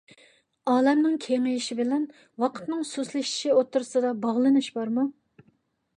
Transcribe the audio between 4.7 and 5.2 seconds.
بارمۇ؟